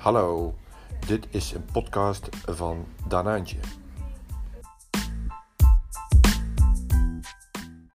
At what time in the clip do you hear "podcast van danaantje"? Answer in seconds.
1.72-3.56